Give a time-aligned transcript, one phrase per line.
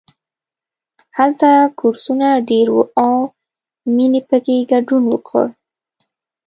[1.17, 1.49] هلته
[1.79, 3.13] کورسونه ډېر وو او
[3.95, 5.45] مینې پکې ګډون وکړ